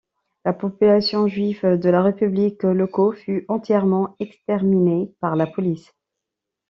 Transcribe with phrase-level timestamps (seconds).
[0.45, 5.93] La population juive de la République Lokot fut entièrement exterminée par la police.